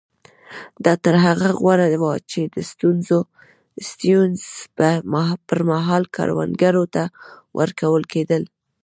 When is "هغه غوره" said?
1.25-1.87